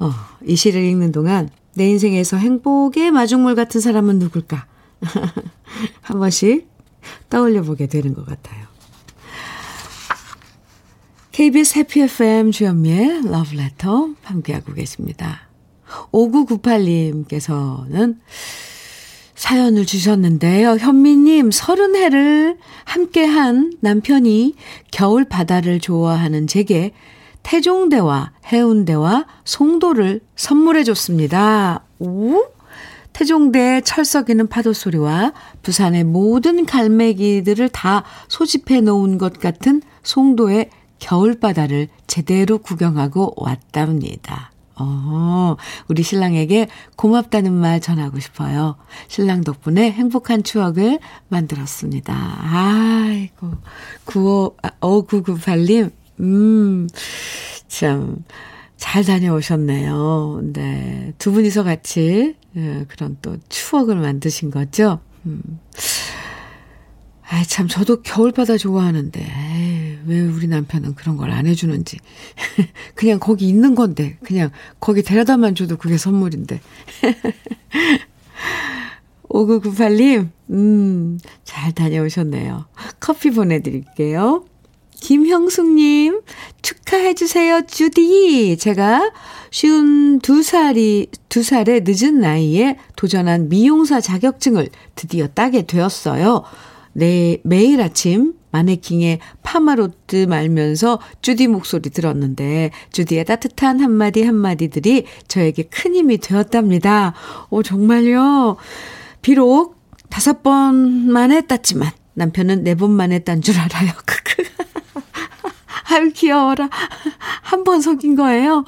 [0.00, 0.10] 어,
[0.44, 4.66] 이 시를 읽는 동안 내 인생에서 행복의 마중물 같은 사람은 누굴까?
[6.02, 6.68] 한 번씩
[7.30, 8.66] 떠올려 보게 되는 것 같아요.
[11.32, 15.48] KBS 해피 FM 주현미의 러브레터 함께하고 계십니다.
[16.12, 18.18] 5998님께서는
[19.34, 20.76] 사연을 주셨는데요.
[20.76, 24.54] 현미님, 서른 해를 함께한 남편이
[24.90, 26.92] 겨울 바다를 좋아하는 제게
[27.42, 31.82] 태종대와 해운대와 송도를 선물해 줬습니다.
[31.98, 32.44] 오?
[33.14, 40.70] 태종대 철썩이는 파도 소리와 부산의 모든 갈매기들을 다 소집해 놓은 것 같은 송도의
[41.02, 44.52] 겨울바다를 제대로 구경하고 왔답니다.
[44.76, 45.56] 어,
[45.88, 48.76] 우리 신랑에게 고맙다는 말 전하고 싶어요.
[49.08, 52.14] 신랑 덕분에 행복한 추억을 만들었습니다.
[52.14, 53.50] 아이고,
[54.04, 56.88] 95, 5998님, 음,
[57.66, 58.24] 참,
[58.76, 60.40] 잘 다녀오셨네요.
[60.52, 61.12] 네.
[61.18, 65.00] 두 분이서 같이 예, 그런 또 추억을 만드신 거죠.
[65.26, 65.42] 음.
[67.28, 69.51] 아, 참, 저도 겨울바다 좋아하는데,
[70.06, 71.98] 왜 우리 남편은 그런 걸 안 해주는지.
[72.94, 76.60] 그냥 거기 있는 건데, 그냥 거기 데려다만 줘도 그게 선물인데.
[79.28, 82.66] 5998님, 음, 잘 다녀오셨네요.
[83.00, 84.44] 커피 보내드릴게요.
[85.00, 86.20] 김형숙님,
[86.60, 88.56] 축하해주세요, 주디.
[88.58, 89.10] 제가
[89.50, 96.44] 쉬운 두 살이, 두 살의 늦은 나이에 도전한 미용사 자격증을 드디어 따게 되었어요.
[96.92, 105.94] 네, 매일 아침 마네킹에 파마로트 말면서 주디 목소리 들었는데 주디의 따뜻한 한마디 한마디들이 저에게 큰
[105.94, 107.14] 힘이 되었답니다.
[107.50, 108.56] 오, 정말요.
[109.22, 109.76] 비록
[110.10, 113.90] 다섯 번 만에 땄지만 남편은 네 번 만에 딴 줄 알아요.
[114.06, 114.42] 크크.
[115.92, 116.68] 아유, 귀여워라.
[117.42, 118.64] 한 번 속인 거예요.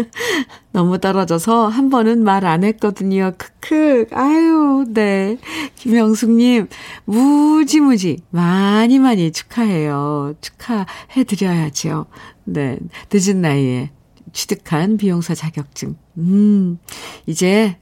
[0.72, 3.32] 너무 떨어져서 한 번은 말 안 했거든요.
[3.38, 4.06] 크크.
[4.12, 5.38] 아유, 네.
[5.76, 6.68] 김영숙님,
[7.04, 10.34] 무지무지 많이 많이 축하해요.
[10.40, 12.06] 축하해드려야죠.
[12.44, 12.78] 네.
[13.12, 13.90] 늦은 나이에
[14.32, 15.96] 취득한 비용사 자격증.
[16.18, 16.78] 음,
[17.26, 17.78] 이제,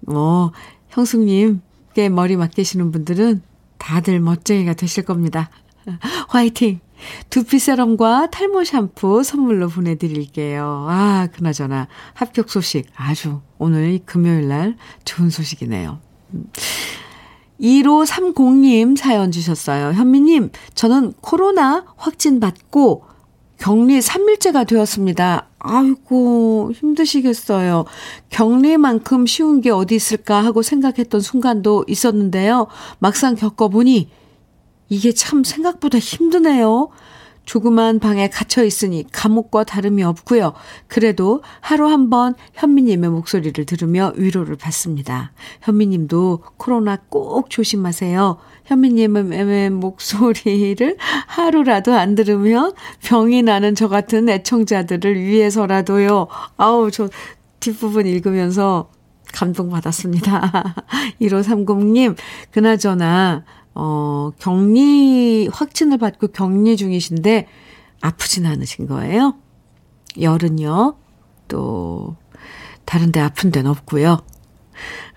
[0.00, 0.52] 뭐,
[0.90, 3.42] 형숙님께 머리 맡기시는 분들은
[3.78, 5.50] 다들 멋쟁이가 되실 겁니다.
[6.28, 6.80] 화이팅!
[7.30, 10.86] 두피 세럼과 탈모 샴푸 선물로 보내드릴게요.
[10.88, 15.98] 아, 그나저나 합격 소식 아주 오늘 금요일 날 좋은 소식이네요.
[17.60, 19.92] 1530님 사연 주셨어요.
[19.92, 23.04] 현미님, 저는 코로나 확진 받고
[23.58, 25.48] 격리 3일째가 되었습니다.
[25.58, 27.84] 아이고, 힘드시겠어요.
[28.30, 32.68] 격리만큼 쉬운 게 어디 있을까 하고 생각했던 순간도 있었는데요.
[33.00, 34.10] 막상 겪어보니
[34.88, 36.88] 이게 참 생각보다 힘드네요.
[37.44, 40.52] 조그만 방에 갇혀 있으니 감옥과 다름이 없고요.
[40.86, 45.32] 그래도 하루 한 번 현미님의 목소리를 들으며 위로를 받습니다.
[45.62, 48.36] 현미님도 코로나 꼭 조심하세요.
[48.66, 50.96] 현미님의 목소리를
[51.26, 56.26] 하루라도 안 들으면 병이 나는 저 같은 애청자들을 위해서라도요.
[56.58, 57.08] 아우, 저
[57.60, 58.90] 뒷부분 읽으면서
[59.32, 60.74] 감동받았습니다.
[61.20, 62.16] 1530님,
[62.50, 63.44] 그나저나,
[63.80, 67.46] 어, 격리, 확진을 받고 격리 중이신데
[68.00, 69.36] 아프진 않으신 거예요?
[70.20, 70.96] 열은요,
[71.46, 72.16] 또,
[72.84, 74.18] 다른 데 아픈 데는 없고요.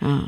[0.02, 0.20] 어,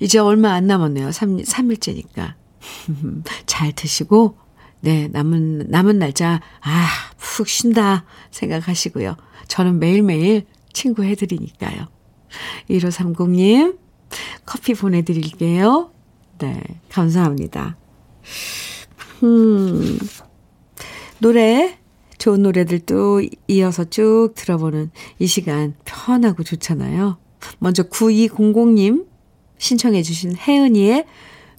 [0.00, 1.12] 이제 얼마 안 남았네요.
[1.12, 2.34] 3, 3일째니까.
[3.46, 4.36] 잘 드시고,
[4.80, 9.14] 네, 남은, 남은 날짜, 아, 푹 쉰다 생각하시고요.
[9.46, 11.86] 저는 매일매일 친구 해드리니까요.
[12.68, 13.78] 1530님,
[14.44, 15.92] 커피 보내드릴게요.
[16.38, 17.76] 네, 감사합니다.
[19.22, 19.98] 음,
[21.18, 21.78] 노래,
[22.18, 27.18] 좋은 노래들도 이어서 쭉 들어보는 이 시간 편하고 좋잖아요.
[27.58, 29.06] 먼저 9200님
[29.58, 31.06] 신청해 주신 혜은이의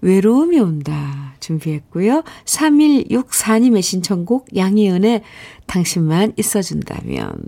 [0.02, 2.24] 외로움이 온다 준비했고요.
[2.46, 5.24] 3164님의 신청곡 양희은의
[5.66, 7.46] 당신만 있어준다면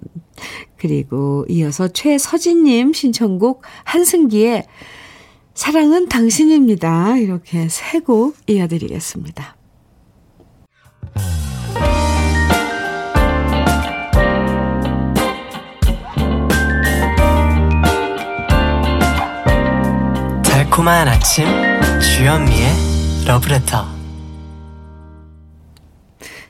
[0.77, 4.65] 그리고 이어서 최서진님 신청곡 한승기의
[5.59, 7.17] 사랑은 당신입니다.
[7.17, 9.57] 이렇게 세 곡 이어드리겠습니다.
[20.43, 21.45] 달콤한 아침
[22.01, 23.85] 주현미의 러브레터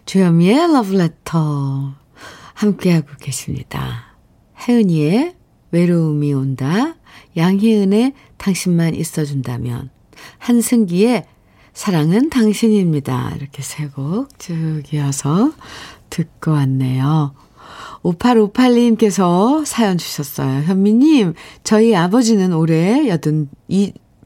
[0.06, 1.94] 주현미의 러브레터
[2.54, 4.16] 함께하고 계십니다.
[4.68, 5.36] 혜은이의
[5.72, 6.96] 외로움이 온다
[7.38, 9.92] 양희은의 당신만 있어준다면,
[10.40, 11.26] 한승기의
[11.74, 13.34] 사랑은 당신입니다.
[13.38, 15.54] 이렇게 세곡쭉 이어서
[16.10, 17.34] 듣고 왔네요.
[18.04, 20.64] 5858님께서 사연 주셨어요.
[20.64, 21.34] 현미님,
[21.64, 23.50] 저희 아버지는 올해 여든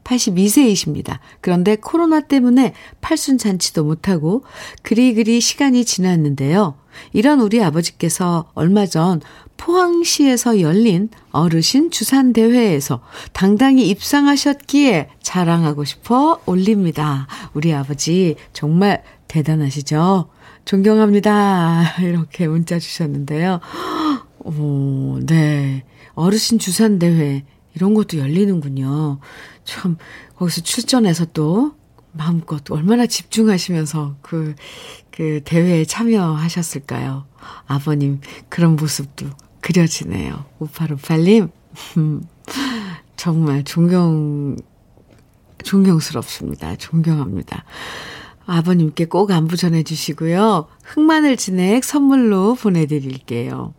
[0.04, 1.18] 82세이십니다.
[1.40, 4.44] 그런데 코로나 때문에 팔순잔치도 못하고
[4.82, 6.74] 그리그리 시간이 지났는데요.
[7.12, 9.20] 이런 우리 아버지께서 얼마 전
[9.56, 13.00] 포항시에서 열린 어르신 주산 대회에서
[13.32, 17.26] 당당히 입상하셨기에 자랑하고 싶어 올립니다.
[17.54, 20.28] 우리 아버지 정말 대단하시죠?
[20.64, 21.96] 존경합니다.
[22.02, 23.60] 이렇게 문자 주셨는데요.
[24.40, 25.84] 오, 네.
[26.14, 27.44] 어르신 주산 대회
[27.74, 29.18] 이런 것도 열리는군요.
[29.64, 29.96] 참
[30.36, 31.74] 거기서 출전해서 또
[32.12, 34.54] 마음껏 얼마나 집중하시면서 그,
[35.10, 37.26] 그 대회에 참여하셨을까요?
[37.66, 39.26] 아버님 그런 모습도
[39.64, 40.44] 그려지네요.
[40.60, 41.48] 5858님,
[43.16, 44.56] 정말 존경,
[45.62, 46.76] 존경스럽습니다.
[46.76, 47.64] 존경합니다.
[48.44, 50.66] 아버님께 꼭 안부 전해주시고요.
[50.82, 53.72] 흑마늘 진액 선물로 보내드릴게요.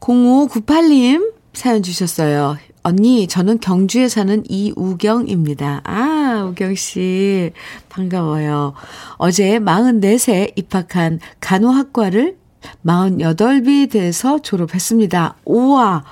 [0.00, 2.56] 0598님 사연 주셨어요.
[2.82, 5.82] 언니, 저는 경주에 사는 이우경입니다.
[5.84, 7.52] 아, 우경씨.
[7.88, 8.74] 반가워요.
[9.16, 12.43] 어제 44세 입학한 간호학과를
[12.84, 15.36] 48비 돼서 졸업했습니다.
[15.44, 16.04] 우와!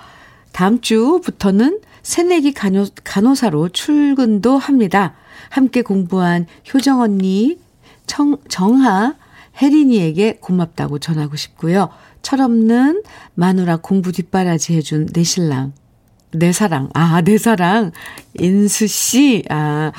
[0.52, 5.14] 다음 주부터는 새내기 간호, 간호사로 출근도 합니다.
[5.48, 7.58] 함께 공부한 효정 언니,
[8.06, 9.14] 청, 정하,
[9.60, 11.88] 혜린이에게 고맙다고 전하고 싶고요.
[12.22, 13.02] 철없는
[13.34, 15.72] 마누라 공부 뒷바라지 해준 내 신랑,
[16.32, 17.92] 내 사랑, 아, 내 사랑,
[18.38, 19.92] 인수씨, 아,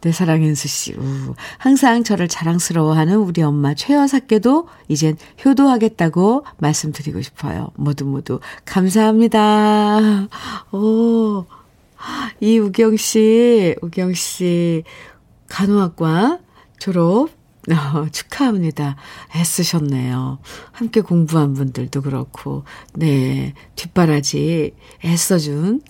[0.00, 0.94] 내 사랑 인수씨.
[0.94, 1.34] 우.
[1.58, 7.70] 항상 저를 자랑스러워하는 우리 엄마 최여사께도 이젠 효도하겠다고 말씀드리고 싶어요.
[7.76, 10.28] 모두 모두 감사합니다.
[10.72, 11.44] 오,
[12.40, 14.84] 이 우경 씨, 우경 씨,
[15.48, 16.38] 간호학과
[16.78, 17.30] 졸업
[17.70, 18.96] 어, 축하합니다.
[19.36, 20.38] 애쓰셨네요.
[20.72, 24.74] 함께 공부한 분들도 그렇고, 네, 뒷바라지
[25.04, 25.82] 애써준,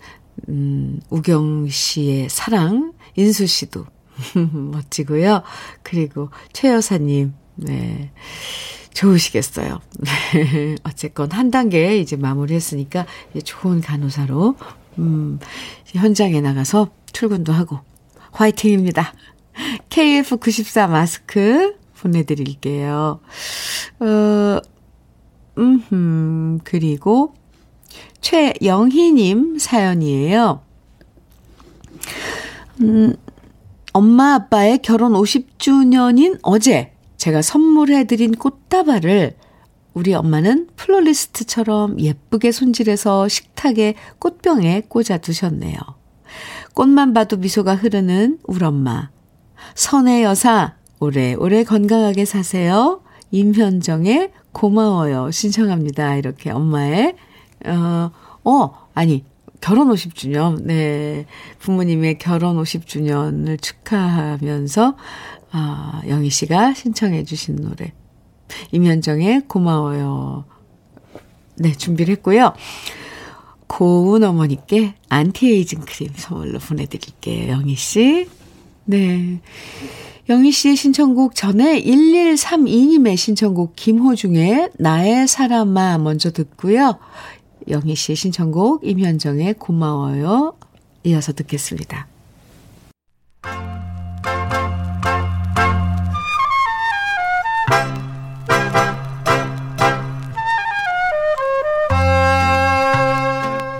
[0.48, 3.86] 음, 우경 씨의 사랑, 인수 씨도
[4.72, 5.42] 멋지고요.
[5.82, 8.10] 그리고 최 여사님, 네,
[8.94, 9.80] 좋으시겠어요.
[10.34, 14.56] 네, 어쨌건 한 단계 이제 마무리했으니까, 이제 좋은 간호사로,
[14.98, 15.38] 음,
[15.86, 17.78] 현장에 나가서 출근도 하고,
[18.32, 19.12] 화이팅입니다.
[19.90, 23.20] KF94 마스크 보내드릴게요.
[24.00, 24.60] 어,
[25.58, 27.34] 음, 그리고
[28.20, 30.62] 최영희님 사연이에요.
[32.82, 33.14] 음,
[33.92, 39.36] 엄마 아빠의 결혼 50주년인 어제 제가 선물해드린 꽃다발을
[39.94, 45.78] 우리 엄마는 플로리스트처럼 예쁘게 손질해서 식탁에 꽃병에 꽂아 두셨네요.
[46.74, 49.10] 꽃만 봐도 미소가 흐르는 우리 엄마.
[49.74, 53.02] 선의 여사, 오래오래 건강하게 사세요.
[53.32, 55.30] 임현정의 고마워요.
[55.30, 56.16] 신청합니다.
[56.16, 57.16] 이렇게 엄마의,
[57.66, 58.10] 어,
[58.44, 59.24] 어, 아니,
[59.60, 61.26] 결혼 50주년, 네.
[61.58, 64.96] 부모님의 결혼 50주년을 축하하면서,
[65.52, 67.92] 아, 영희 씨가 신청해 주신 노래.
[68.72, 70.44] 임현정의 고마워요.
[71.56, 72.54] 네, 준비를 했고요.
[73.66, 78.28] 고운 어머니께 안티에이징 크림 선물로 보내드릴게요, 영희 씨.
[78.84, 79.40] 네.
[80.28, 86.98] 영희 씨의 신청곡 전에 1132님의 신청곡 김호중의 나의 사람아 먼저 듣고요.
[87.68, 90.54] 영희 씨의 신청곡 임현정의 고마워요.
[91.04, 92.06] 이어서 듣겠습니다.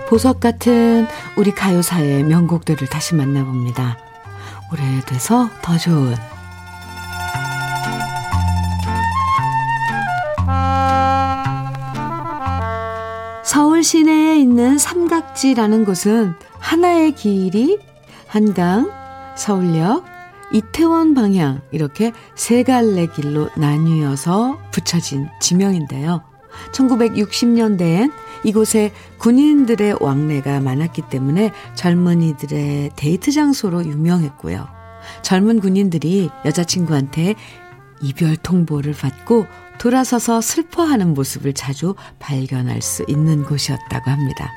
[0.09, 1.07] 보석 같은
[1.37, 3.97] 우리 가요사의 명곡들을 다시 만나봅니다.
[4.73, 6.17] 오래돼서 더 좋은
[13.81, 17.79] 서울 시내에 있는 삼각지라는 곳은 하나의 길이
[18.27, 18.91] 한강,
[19.39, 20.05] 서울역,
[20.53, 26.23] 이태원 방향 이렇게 세 갈래 길로 나뉘어서 붙여진 지명인데요.
[26.73, 28.13] 1960년대엔
[28.45, 34.69] 이곳에 군인들의 왕래가 많았기 때문에 젊은이들의 데이트 장소로 유명했고요.
[35.23, 37.35] 젊은 군인들이 여자친구한테
[38.03, 39.47] 이별 통보를 받고
[39.81, 44.53] 돌아서서 슬퍼하는 모습을 자주 발견할 수 있는 곳이었다고 합니다.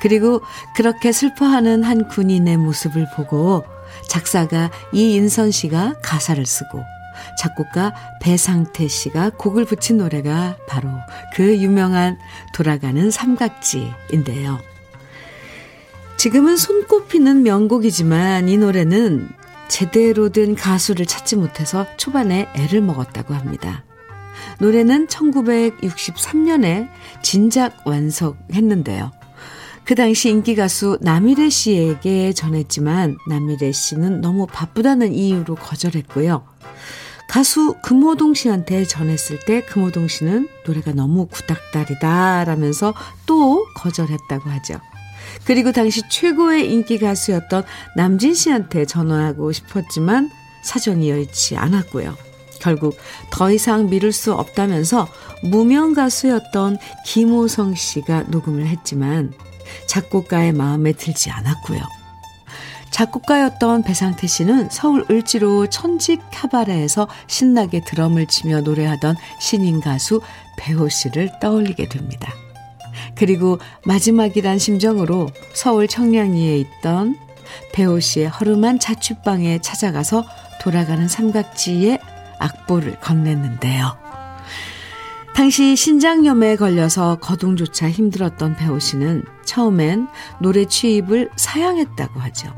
[0.00, 0.40] 그리고
[0.74, 3.64] 그렇게 슬퍼하는 한 군인의 모습을 보고
[4.08, 6.82] 작사가 이인선 씨가 가사를 쓰고
[7.38, 10.88] 작곡가 배상태 씨가 곡을 붙인 노래가 바로
[11.34, 12.18] 그 유명한
[12.54, 14.58] 돌아가는 삼각지인데요.
[16.16, 19.28] 지금은 손꼽히는 명곡이지만 이 노래는
[19.68, 23.84] 제대로 된 가수를 찾지 못해서 초반에 애를 먹었다고 합니다.
[24.60, 26.88] 노래는 1963년에
[27.22, 29.12] 진작 완성했는데요.
[29.84, 36.44] 그 당시 인기 가수 남일애 씨에게 전했지만 남일애 씨는 너무 바쁘다는 이유로 거절했고요.
[37.28, 42.94] 가수 금호동 씨한테 전했을 때 금호동 씨는 노래가 너무 구닥다리다 라면서
[43.26, 44.80] 또 거절했다고 하죠.
[45.44, 47.64] 그리고 당시 최고의 인기 가수였던
[47.96, 50.30] 남진 씨한테 전화하고 싶었지만
[50.62, 52.27] 사정이 여의치 않았고요.
[52.60, 52.96] 결국
[53.30, 55.08] 더 이상 미룰 수 없다면서
[55.42, 59.32] 무명 가수였던 김호성 씨가 녹음을 했지만
[59.86, 61.80] 작곡가의 마음에 들지 않았고요.
[62.90, 70.20] 작곡가였던 배상태 씨는 서울 을지로 천직 카바레에서 신나게 드럼을 치며 노래하던 신인 가수
[70.56, 72.32] 배호 씨를 떠올리게 됩니다.
[73.14, 77.16] 그리고 마지막이란 심정으로 서울 청량리에 있던
[77.72, 80.24] 배호 씨의 허름한 자취방에 찾아가서
[80.60, 81.98] 돌아가는 삼각지에
[82.38, 83.96] 악보를 건넸는데요.
[85.34, 90.08] 당시 신장염에 걸려서 거동조차 힘들었던 배우 씨는 처음엔
[90.40, 92.52] 노래 취입을 사양했다고 하죠.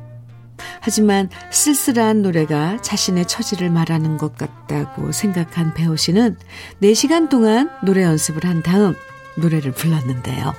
[0.80, 6.38] 하지만 쓸쓸한 노래가 자신의 처지를 말하는 것 같다고 생각한 배우 씨는
[6.82, 8.94] 4시간 동안 노래 연습을 한 다음
[9.36, 10.54] 노래를 불렀는데요.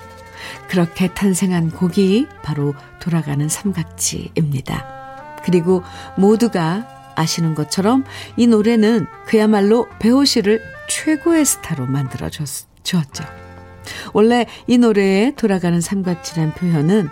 [0.67, 4.85] 그렇게 탄생한 곡이 바로 돌아가는 삼각지입니다.
[5.43, 5.83] 그리고
[6.17, 8.03] 모두가 아시는 것처럼
[8.37, 13.23] 이 노래는 그야말로 배우 씨를 최고의 스타로 만들어 주었죠.
[14.13, 17.09] 원래 이 노래에 돌아가는 삼각지란 표현은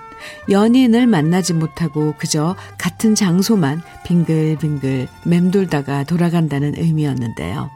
[0.50, 7.70] 연인을 만나지 못하고 그저 같은 장소만 빙글빙글 맴돌다가 돌아간다는 의미였는데요.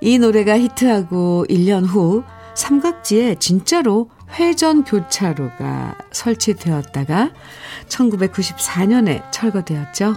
[0.00, 2.24] 이 노래가 히트하고 1년 후
[2.54, 7.30] 삼각지에 진짜로 회전 교차로가 설치되었다가
[7.88, 10.16] 1994년에 철거되었죠.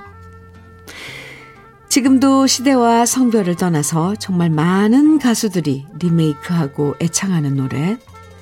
[1.90, 7.98] 지금도 시대와 성별을 떠나서 정말 많은 가수들이 리메이크하고 애창하는 노래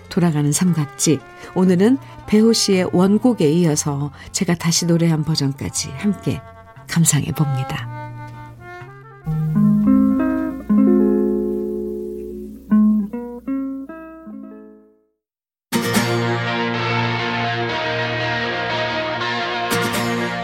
[0.10, 1.20] 돌아가는 삼각지
[1.56, 6.42] 오늘은 배호 씨의 원곡에 이어서 제가 다시 노래한 버전까지 함께
[6.88, 7.93] 감상해 봅니다.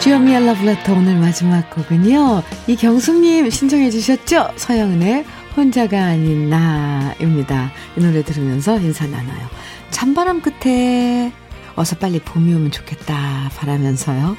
[0.10, 2.42] 주현미의 러브레터 오늘 마지막 곡은요.
[2.66, 4.54] 이경숙님 신청해 주셨죠?
[4.56, 5.24] 서영은의
[5.56, 7.72] 혼자가 아닌 나입니다.
[7.96, 9.48] 이 노래 들으면서 인사 나눠요.
[9.92, 11.32] 찬바람 끝에
[11.76, 14.36] 어서 빨리 봄이 오면 좋겠다 바라면서요.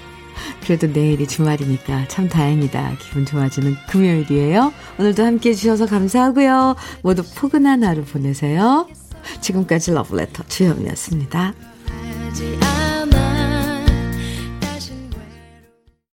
[0.64, 2.96] 그래도 내일이 주말이니까 참 다행이다.
[2.98, 4.72] 기분 좋아지는 금요일이에요.
[4.98, 6.74] 오늘도 함께 해주셔서 감사하고요.
[7.02, 8.88] 모두 포근한 하루 보내세요.
[9.40, 11.54] 지금까지 러브레터 주현미였습니다.